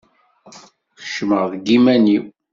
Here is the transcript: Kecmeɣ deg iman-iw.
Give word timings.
Kecmeɣ 1.01 1.43
deg 1.51 1.65
iman-iw. 1.77 2.25